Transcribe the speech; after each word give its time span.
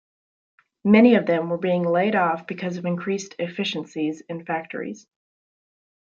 Many 0.83 1.13
of 1.13 1.27
them 1.27 1.51
were 1.51 1.59
being 1.59 1.83
laid 1.83 2.15
off 2.15 2.47
because 2.47 2.77
of 2.77 2.85
increased 2.87 3.35
efficiencies 3.37 4.21
in 4.27 4.43
factories. 4.45 5.05